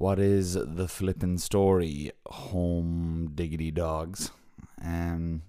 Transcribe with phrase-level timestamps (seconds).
[0.00, 4.30] What is the flippin' story, home diggity dogs?
[4.82, 5.42] Um,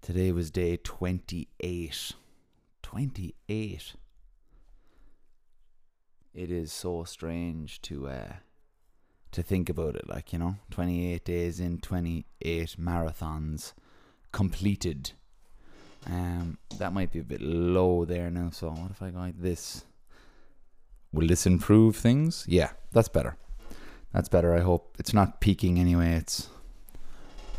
[0.00, 2.12] today was day 28.
[2.82, 3.94] 28.
[6.32, 8.32] It is so strange to uh,
[9.32, 10.08] to think about it.
[10.08, 13.74] Like you know, 28 days in, 28 marathons
[14.32, 15.12] completed.
[16.06, 18.48] Um, that might be a bit low there now.
[18.48, 19.84] So what if I go like this?
[21.12, 22.44] Will this improve things?
[22.48, 23.36] Yeah, that's better.
[24.12, 24.54] That's better.
[24.54, 26.12] I hope it's not peaking anyway.
[26.14, 26.48] It's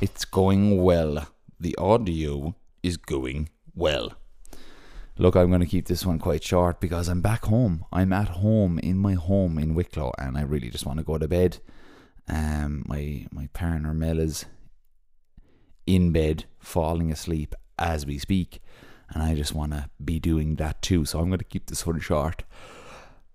[0.01, 1.27] it's going well.
[1.59, 4.13] The audio is going well.
[5.17, 7.85] Look, I'm going to keep this one quite short because I'm back home.
[7.91, 11.19] I'm at home in my home in Wicklow, and I really just want to go
[11.19, 11.59] to bed.
[12.27, 14.45] Um, my my partner Mel is
[15.85, 18.61] in bed, falling asleep as we speak,
[19.09, 21.05] and I just want to be doing that too.
[21.05, 22.43] So I'm going to keep this one short.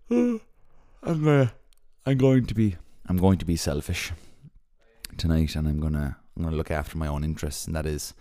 [0.11, 0.41] I'm
[1.03, 1.53] gonna,
[2.07, 2.77] I'm going to be,
[3.07, 4.11] I'm going to be selfish
[5.19, 8.15] tonight, and I'm gonna, I'm gonna look after my own interests, and that is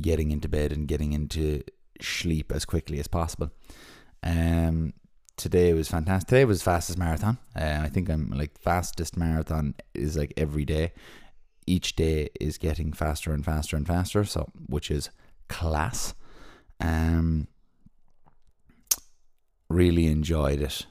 [0.00, 1.62] getting into bed and getting into
[2.00, 3.50] sleep as quickly as possible.
[4.22, 4.92] Um,
[5.38, 6.28] today was fantastic.
[6.28, 7.38] Today was fastest marathon.
[7.56, 10.92] Uh, I think I'm like fastest marathon is like every day.
[11.66, 14.24] Each day is getting faster and faster and faster.
[14.24, 15.08] So which is
[15.48, 16.14] class.
[16.80, 17.48] Um,
[19.70, 20.84] really enjoyed it.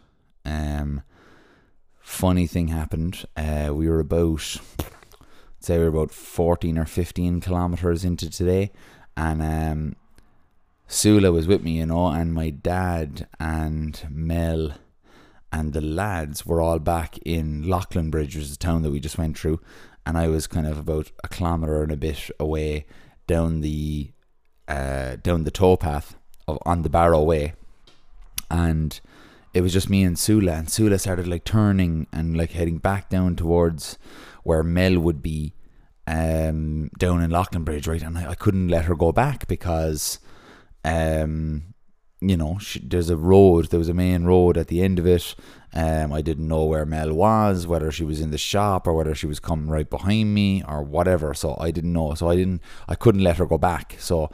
[2.20, 3.26] Funny thing happened.
[3.38, 4.42] Uh, we were about,
[5.62, 8.74] say, we were about fourteen or fifteen kilometers into today,
[9.16, 9.96] and um,
[10.86, 14.74] Sula was with me, you know, and my dad and Mel
[15.54, 19.18] and the lads were all back in Leighlinbridge, which is the town that we just
[19.18, 19.62] went through,
[20.06, 22.86] and I was kind of about a kilometre and a bit away
[23.28, 24.12] down the
[24.68, 26.16] uh, down the towpath
[26.50, 27.54] of on the Barrow Way,
[28.52, 29.00] and
[29.54, 33.10] it was just me and Sula, and Sula started like turning and like heading back
[33.10, 33.98] down towards
[34.44, 35.54] where Mel would be
[36.08, 38.02] um, down in Leighlinbridge, right?
[38.02, 40.20] And I, I couldn't let her go back because
[40.84, 41.74] um,
[42.22, 45.08] you know, she, there's a road, there was a main road at the end of
[45.08, 45.36] it.
[45.74, 49.16] Um, I didn't know where Mel was, whether she was in the shop or whether
[49.16, 51.34] she was coming right behind me or whatever.
[51.34, 52.14] So I didn't know.
[52.16, 53.96] So I didn't, I couldn't let her go back.
[54.00, 54.32] So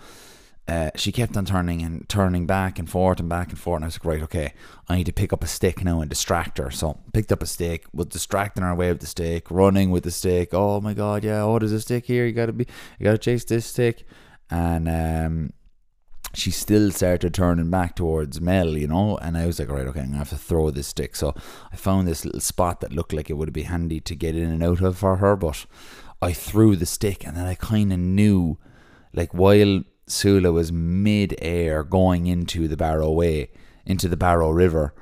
[0.68, 3.78] uh, she kept on turning and turning back and forth and back and forth.
[3.78, 4.53] And I was like, right, okay,
[4.90, 6.72] I need to pick up a stick now and distract her.
[6.72, 10.12] So picked up a stick, was distracting her away with the stick, running with the
[10.12, 10.50] stick.
[10.53, 12.26] Oh my god, yeah, oh, there's a stick here.
[12.26, 12.66] You gotta be,
[13.00, 14.06] you gotta chase this stick.
[14.50, 15.53] And um,
[16.34, 20.00] she still started turning back towards Mel, you know, and I was like, right, okay,
[20.00, 21.16] I'm gonna have to throw this stick.
[21.16, 21.36] So
[21.72, 24.50] I found this little spot that looked like it would be handy to get in
[24.50, 25.66] and out of for her, but
[26.24, 28.58] I threw the stick and then I kind of knew,
[29.14, 33.49] like, while Sula was mid air going into the Barrow Way,
[33.85, 34.93] into the Barrow River,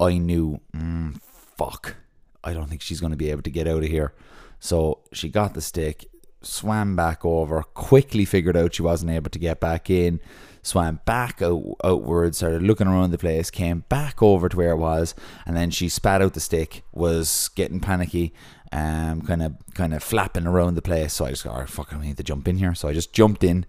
[0.00, 1.20] I knew, mm,
[1.56, 1.96] fuck,
[2.42, 4.14] I don't think she's going to be able to get out of here.
[4.58, 6.06] So she got the stick,
[6.40, 10.20] swam back over, quickly figured out she wasn't able to get back in
[10.62, 14.76] swam back out, outwards, started looking around the place, came back over to where it
[14.76, 18.32] was, and then she spat out the stick, was getting panicky,
[18.70, 21.14] um, kind of kind of flapping around the place.
[21.14, 22.74] So I just got, oh, fuck, I need to jump in here.
[22.74, 23.66] So I just jumped in,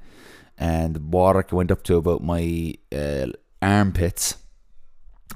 [0.58, 3.28] and the water went up to about my uh,
[3.62, 4.38] armpits,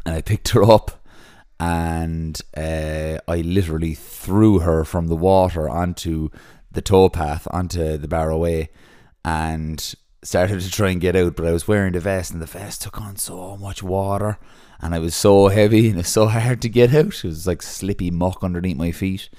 [0.05, 1.03] and I picked her up.
[1.59, 6.29] And uh, I literally threw her from the water onto
[6.71, 8.69] the towpath, onto the Barrow Way,
[9.25, 12.45] and started to try and get out, but I was wearing the vest, and the
[12.45, 14.37] vest took on so much water,
[14.79, 17.07] and I was so heavy, and it was so hard to get out.
[17.07, 19.29] It was like slippy muck underneath my feet.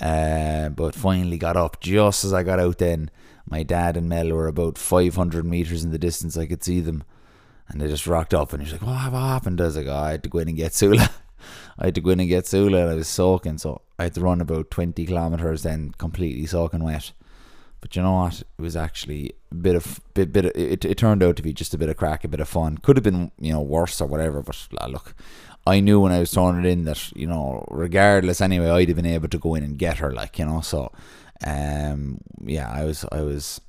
[0.00, 2.78] Uh, but finally got up just as I got out.
[2.78, 3.10] Then
[3.48, 6.36] my dad and Mel were about 500 meters in the distance.
[6.36, 7.04] I could see them,
[7.68, 10.12] and they just rocked up, and he's like, "What, happened?" I was like, oh, "I
[10.12, 11.10] had to go in and get Sula."
[11.78, 14.14] I had to go in and get Sula, and I was soaking, so I had
[14.14, 17.12] to run about 20 kilometers, then completely soaking wet.
[17.82, 18.40] But you know what?
[18.40, 20.46] It was actually a bit of bit bit.
[20.46, 22.48] Of, it it turned out to be just a bit of crack, a bit of
[22.48, 22.78] fun.
[22.78, 24.40] Could have been you know worse or whatever.
[24.40, 25.14] But uh, look,
[25.66, 28.96] I knew when I was throwing it in that you know regardless anyway, I'd have
[28.96, 30.12] been able to go in and get her.
[30.12, 30.92] Like you know, so
[31.44, 33.60] um yeah, I was I was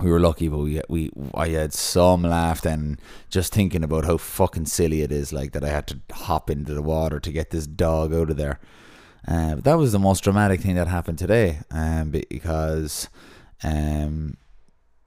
[0.00, 3.00] we were lucky, but we we I had some laugh and
[3.30, 6.74] just thinking about how fucking silly it is, like that I had to hop into
[6.74, 8.60] the water to get this dog out of there.
[9.26, 13.08] Uh, but that was the most dramatic thing that happened today, um, because
[13.62, 14.36] um,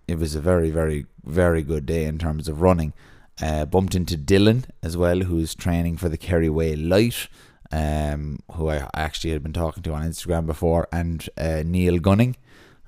[0.08, 2.94] it was a very, very, very good day in terms of running.
[3.42, 7.28] Uh, bumped into Dylan as well, who's training for the Kerryway Light,
[7.72, 12.36] um, who I actually had been talking to on Instagram before, and uh, Neil Gunning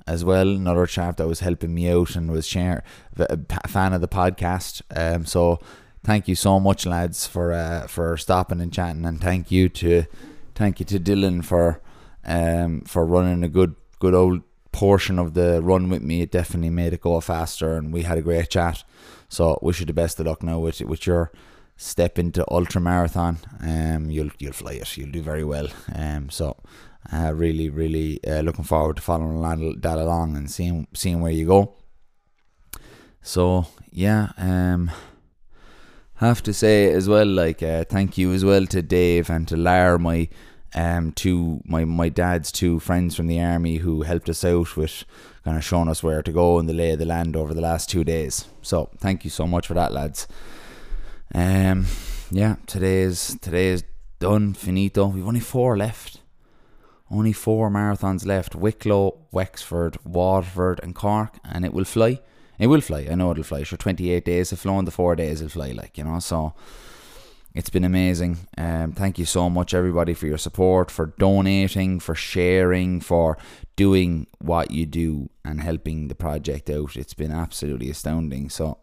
[0.06, 2.83] as well, another chap that was helping me out and was share,
[3.18, 4.81] a fan of the podcast.
[4.95, 5.60] Um, so
[6.04, 10.04] thank you so much, lads, for uh, for stopping and chatting, and thank you to
[10.56, 11.81] thank you to Dylan for
[12.25, 14.42] um for running a good good old
[14.74, 16.22] portion of the run with me.
[16.22, 18.84] It definitely made it go faster, and we had a great chat.
[19.30, 21.31] So wish you the best of luck now with with your
[21.78, 23.38] step into ultra marathon.
[23.62, 24.98] Um, you'll you'll fly it.
[24.98, 25.70] You'll do very well.
[25.96, 26.58] Um, so
[27.12, 31.48] uh, really really uh, looking forward to following that along and seeing seeing where you
[31.48, 31.75] go.
[33.22, 34.92] So yeah, um,
[36.16, 39.58] have to say as well, like uh, thank you as well to Dave and to
[39.58, 40.30] Lar, my
[40.75, 45.04] um, to my my dad's two friends from the army who helped us out with
[45.44, 47.62] kind of showing us where to go and the lay of the land over the
[47.62, 48.46] last two days.
[48.62, 50.28] So thank you so much for that, lads.
[51.36, 51.86] Um,
[52.31, 53.84] yeah, today is today is
[54.20, 55.08] done, finito.
[55.08, 56.22] We've only four left.
[57.12, 62.22] Only four marathons left: Wicklow, Wexford, Waterford, and Cork, and it will fly.
[62.58, 63.08] It will fly.
[63.10, 63.64] I know it'll fly.
[63.64, 64.86] Sure, 28 days have flown.
[64.86, 65.72] The four days will fly.
[65.72, 66.54] Like you know, so
[67.53, 68.47] it's been amazing.
[68.57, 73.38] Um, thank you so much, everybody, for your support, for donating, for sharing, for
[73.75, 76.95] doing what you do and helping the project out.
[76.95, 78.50] It's been absolutely astounding.
[78.50, 78.79] So,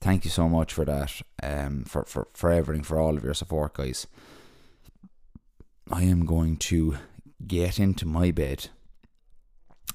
[0.00, 3.34] thank you so much for that, um, for, for, for everything, for all of your
[3.34, 4.06] support, guys.
[5.90, 6.98] I am going to
[7.46, 8.68] get into my bed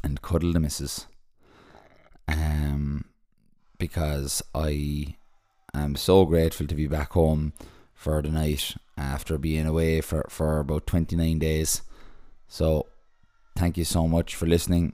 [0.04, 1.08] and cuddle the missus.
[2.28, 3.06] Um,
[3.78, 5.16] because I
[5.74, 7.54] am so grateful to be back home
[8.00, 11.82] for the night after being away for, for about 29 days.
[12.48, 12.86] So,
[13.58, 14.94] thank you so much for listening.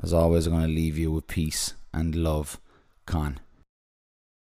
[0.00, 2.60] As always, I'm going to leave you with peace and love.
[3.04, 3.40] Con.